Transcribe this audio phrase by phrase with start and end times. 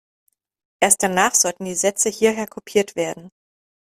[0.79, 3.29] Erst danach sollten die Sätze hierher kopiert werden.